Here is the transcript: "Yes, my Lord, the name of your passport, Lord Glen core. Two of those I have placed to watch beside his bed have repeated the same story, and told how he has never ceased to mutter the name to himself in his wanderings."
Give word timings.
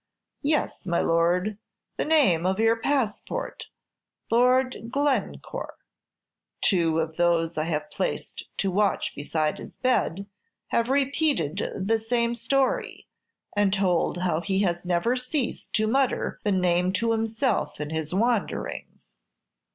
"Yes, 0.41 0.87
my 0.87 0.99
Lord, 0.99 1.59
the 1.97 2.05
name 2.05 2.43
of 2.47 2.57
your 2.57 2.75
passport, 2.75 3.67
Lord 4.31 4.89
Glen 4.89 5.37
core. 5.47 5.75
Two 6.59 6.97
of 6.99 7.17
those 7.17 7.55
I 7.55 7.65
have 7.65 7.91
placed 7.91 8.45
to 8.57 8.71
watch 8.71 9.13
beside 9.13 9.59
his 9.59 9.75
bed 9.75 10.25
have 10.69 10.89
repeated 10.89 11.61
the 11.79 11.99
same 11.99 12.33
story, 12.33 13.07
and 13.55 13.71
told 13.71 14.17
how 14.23 14.41
he 14.41 14.63
has 14.63 14.85
never 14.87 15.15
ceased 15.15 15.73
to 15.73 15.85
mutter 15.85 16.39
the 16.43 16.51
name 16.51 16.91
to 16.93 17.11
himself 17.11 17.79
in 17.79 17.91
his 17.91 18.11
wanderings." 18.11 19.17